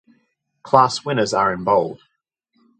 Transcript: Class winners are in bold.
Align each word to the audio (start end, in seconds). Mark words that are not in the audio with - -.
Class 0.63 1.05
winners 1.05 1.31
are 1.31 1.53
in 1.53 1.63
bold. 1.63 2.01